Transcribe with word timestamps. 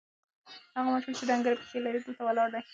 هغه 0.75 0.89
ماشوم 0.93 1.13
چې 1.17 1.23
ډنګرې 1.29 1.57
پښې 1.59 1.79
لري، 1.85 1.99
دلته 2.01 2.21
ولاړ 2.25 2.47
دی. 2.53 2.61